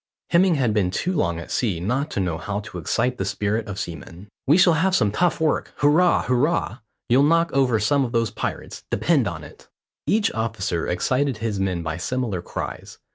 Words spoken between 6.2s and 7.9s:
hurrah! You'll knock over